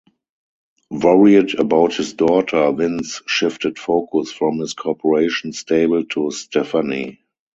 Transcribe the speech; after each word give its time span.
Worried 0.89 1.59
about 1.59 1.93
his 1.93 2.13
daughter, 2.13 2.71
Vince 2.71 3.21
shifted 3.27 3.77
focus 3.77 4.31
from 4.31 4.57
his 4.57 4.73
Corporation 4.73 5.53
stable 5.53 6.05
to 6.05 6.31
Stephanie. 6.31 7.21